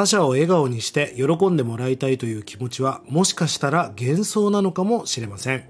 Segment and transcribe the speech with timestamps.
[0.00, 5.64] 他者を笑顔にして喜んでもらいたいという気持ちはもしかしたら幻想なのかもしれません。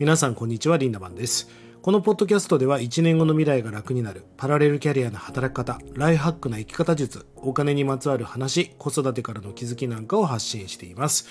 [0.00, 1.48] 皆さんこんにちはリンダマンです。
[1.82, 11.28] このポッドキャストでは1年後の未来が楽になるパラレルキャリアの働き方ライフハックな生き方術お金にまつわる話子育てからの気づきなんかを発信しています。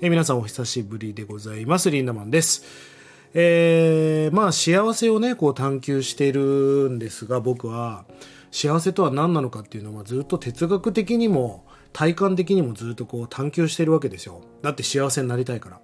[0.00, 2.62] え皆さんお久しぶりでございますリンダマンです。
[3.34, 8.04] えー、まあ幸せをねこう探求しているんですが僕は
[8.52, 15.80] 幸せとは何なのかっていうのはずっと哲学的にも体感的にもずっとこう探求してるわけですよだって幸せになりたいから。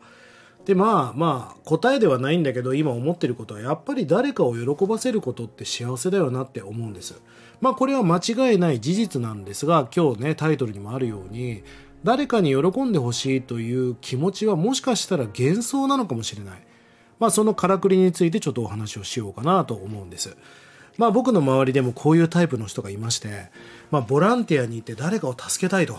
[0.64, 7.20] でまあまあ答えではないんだけど今思ってることはやっぱり誰かを喜ばせることって幸せだよなって思うんです。
[7.60, 11.64] まあこれは間違いない事実なんですが今日ねタイトルにもあるように
[12.04, 16.62] 誰かに喜んでほしいという気持ちはもしかしたら幻想なのかもしれない。
[17.18, 20.36] まあそのからくりについてちょっとお話をしようかなと思うんです。
[20.98, 23.50] まあ僕の周りでもこういうタイプの人がいまして、
[23.90, 25.96] まあボランティアに行って誰かを助けたいと。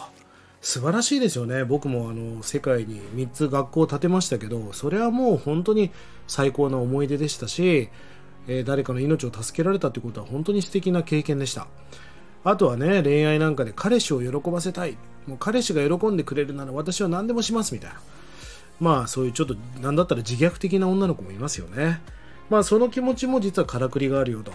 [0.61, 1.65] 素晴らしいですよね。
[1.65, 5.91] 僕もあの世界に3つ学校を建てましたけど、それはもう本当に
[6.25, 7.89] 最高な思い出でしたし、
[8.47, 11.67] えー、誰かの命を助けられたということは本当に素敵な経験でした。
[12.45, 14.97] あとはね、恋愛なんかで彼氏を喜ばせたい。
[15.27, 17.99] もう彼氏が喜んでくれるなら私は何でもしますみたいな。
[18.79, 22.01] まあそういうちょっと何だったら自虐的な女の子もいますよね。
[22.49, 24.53] まあその気持ちも実はからくりがあるよと。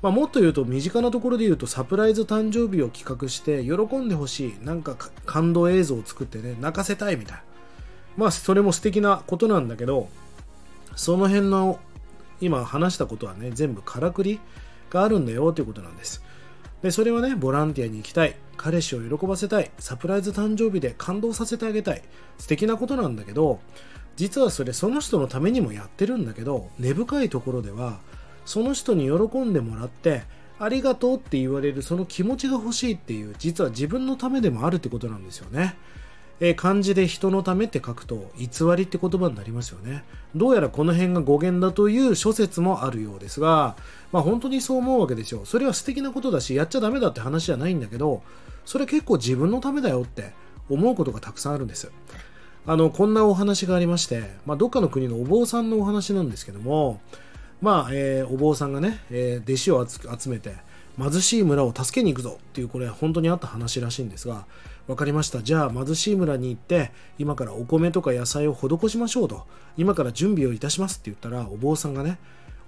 [0.00, 4.96] まあ、もっと言うと身近なところで言うとサプライズ誕生日を企画して喜んでほしいなんか
[5.26, 7.42] 感動映像を作ってね泣かせたいみたいな。
[8.16, 10.08] まあそれも素敵なことなんだけど
[10.96, 11.78] その辺の
[12.40, 14.40] 今話したことはね全部からくり
[14.90, 16.22] があるんだよということなんです。
[16.82, 18.36] でそれはねボランティアに行きたい。
[18.56, 19.70] 彼氏を喜ばせたい。
[19.78, 22.02] サプライズ誕生日で感動させてあげたい。
[22.38, 23.60] 素敵なことなんだけど
[24.16, 28.00] 実はそれその人のためにもやってるんだけど根深いところでは
[28.48, 30.22] その人に喜んでもらって
[30.58, 35.76] ありがとうって言われるその気持ちが欲しいっていう実は自分のためでもあるってことなんですよね。
[36.40, 40.02] えー、漢字で人のためって書くと偽りって言葉になりますよね。
[40.34, 43.76] どうやらこの辺が語源だという諸説もあるようですが、
[44.12, 45.42] まあ本当にそう思うわけですよ。
[45.44, 48.22] それは素敵なことだし、やっちゃダメだって話じゃないんだけど、
[48.64, 50.32] それ結構自分のためだよって
[50.70, 51.90] 思うことがたくさんあるんです。
[52.66, 57.02] あの、こんなお話がありまして、まあどっかの国のお坊さんのお話なんですけども、
[57.60, 59.86] まあ、えー、お坊さんがね、えー、弟子を
[60.18, 60.54] 集めて、
[60.98, 64.46] 貧しい村を助けに行くぞっていうこれ本当にあった話らしいんですが
[64.88, 65.44] 分かりました。
[65.44, 72.18] じゃあ貧しい村に行って今からお米とか野菜を施しましょうと今から準備をいたしますって言ったらお坊さんがね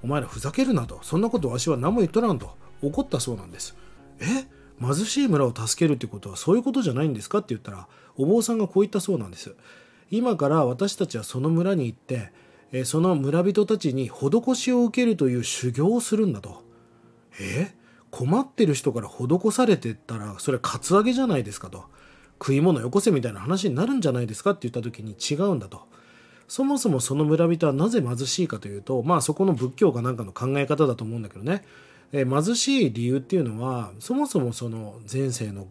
[0.04, 3.74] お前らふざけるなとそんなことわしは何も言っとらんと怒ったそうなんです。
[4.20, 4.46] え？
[4.80, 7.38] 貧しい村を助けるってことはそういうことじゃないんですか？
[7.38, 9.56] って言ったらお坊さんがこう言ったそうなんです。
[10.12, 12.32] 今から私たちはその村に行って
[12.84, 16.62] その村人たちに施しを受けるという修行をするんだと。
[17.40, 17.74] え
[18.10, 21.84] 困ってる人から施されてったらそれカツアゲじゃないですかと。
[22.40, 25.82] 食い物よこせみたいな話になるんじゃないですかって言った時に違うんだと。
[26.48, 31.64] そもそもその村人はなぜ貧しいかというと、まあそこの仏教かなんかの考え方だと思うんだけどね。
[32.12, 35.66] え貧しい理由っていうのは、そもそもその前世の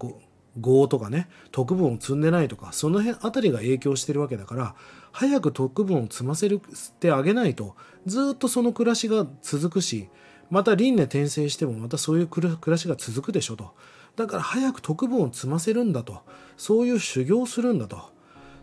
[0.55, 4.75] 業とかね、特分を積んでないとか、その辺あたりが影響してるわけだから、
[5.12, 7.75] 早く特分を積ませるってあげないと。
[8.06, 10.09] ずっとその暮らしが続くし
[10.50, 13.74] また輪廻転生してもまたそういう暮らしが続くでしょと。
[14.16, 16.22] だから早く特分を積ませるんだと。
[16.58, 18.12] そういう修行をするんだと。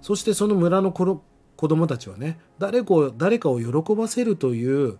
[0.02, 1.20] そしてその村の子
[1.56, 4.98] 供たちはね誰かを誰かを喜ばせるという、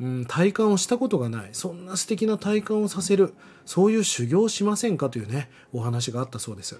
[0.00, 1.48] うん、体感をしたことがない。
[1.52, 3.34] そんな素敵な体感をさせる。
[3.64, 6.78] そういう修行をしませんかというねお話があったそうです。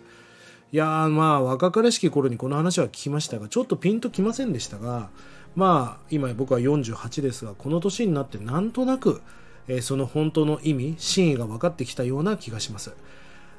[0.72, 5.10] いやまあ若かりしき頃にこの話は聞きましたがちょっとピンときませんでしたが
[5.54, 9.22] まあ今僕は48ですがこの年になってなんとなく、
[9.68, 12.94] えー、その本当の意味真意が分かってきたような気がします。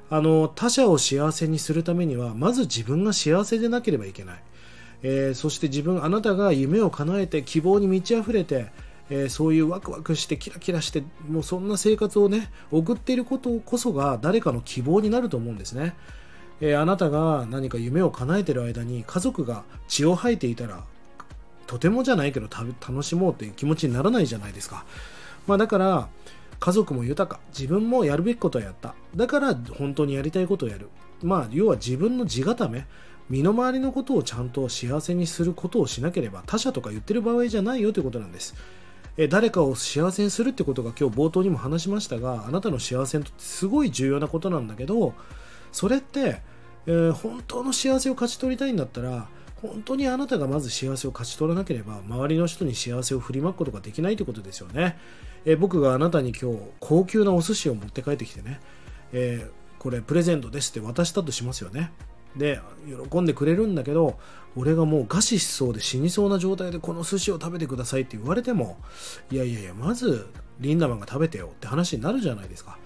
[0.10, 4.44] あの他者を幸せにするためにはまず自分が幸せでなければいけない、
[5.04, 8.72] えー、そして自分あなたが夢を叶えて希望に満ち溢れて
[9.10, 15.96] えー、そういうワクワクしてキラキラしてもうそんな生活をね送っていることこそが誰かの希望になると思うんですね。
[16.62, 20.84] えー、あなたが何か夢を叶えてる間に家族が血を吐いていたら
[21.68, 24.86] とてもじゃないけど楽しもうという気持ちにならないじゃないですか、
[25.46, 26.08] まあ、だから
[26.60, 27.40] 家族も豊か。
[27.50, 28.96] 自分もやるべきことをやった。
[29.16, 30.90] だから本当にやりたいことをやる。
[31.22, 32.86] まあ要は自分の地固め。
[33.30, 38.56] 身の回りのことをちゃんと幸せにすることをしなければ他者とか言ってる場合じゃないよということなんです。
[39.18, 45.14] え誰かを幸せにするってことが今日冒頭にも話しましたがあなたの幸せにとってすごい重要なことなんだけど
[45.78, 46.42] それって、
[46.88, 49.28] えー、本当の幸せを勝ち取りたいんだったら
[49.62, 54.98] 本当にあなたがまず幸せを勝ち取らなければ周りの人に幸せを振りまくことができないということですよね、
[55.46, 58.60] えー、僕があなたに今日高級なお寿司を持って帰ってきてね、
[59.14, 61.92] えー、これプレゼントですって渡したとしますよね。
[62.36, 62.60] で
[63.12, 64.18] 喜んでくれるんだけど
[64.56, 68.78] 俺がもう餓死しそうで死にそうな状態でこの寿司を食べてくださいって言われても
[69.32, 70.28] いやいやいやまず
[70.60, 72.80] リンダマンが食べてよって話になるじゃないですか。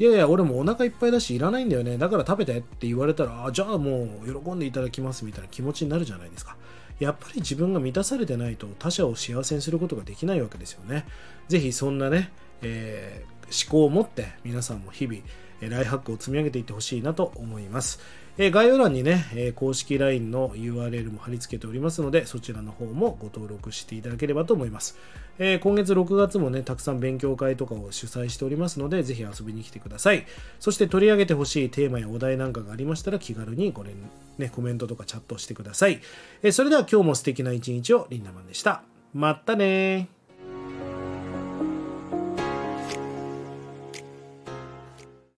[0.00, 1.98] いやいや俺もお腹いっぱいだしいらないんだよね。
[1.98, 6.56] だから食べてって言われたらあじゃあもう喜んでいただきますみたいな気持ちになるじゃないですか。
[6.98, 11.04] やっぱり自分が満たされてないと他者を幸せにすることができないわけですよね。
[11.48, 12.32] ぜひそんなね、
[12.62, 15.20] えー、思考を持って皆さんも日々
[15.68, 18.00] ライハックを積み上げていってほしいなと思います
[18.42, 24.96] え概要欄にね、え公式 LINE の URL も貼り付けておりますので、そちらの方もご登録していただければと思います。
[25.38, 30.26] え今月6月もね、たくさん勉強会とかを主催しておりますので、ぜひ遊びに来てください。
[30.58, 33.90] そして取り上げてほしいテーマやお題なんかがありましたら、気軽にこれ、
[34.38, 36.00] ね、コメントとかチャットしてください。
[36.42, 38.82] えそれでは今日も素敵な一日をリンダマンでした。
[39.12, 40.19] またね